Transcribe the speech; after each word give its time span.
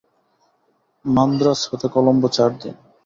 মান্দ্রাজ 1.05 1.59
হতে 1.69 1.87
কলম্বো 1.93 2.27
চার 2.35 2.51
দিন। 2.61 2.75